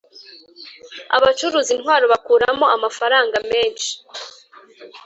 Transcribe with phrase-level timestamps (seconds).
[1.17, 3.91] abacuruza intwaro bakuramo amafaranga menshi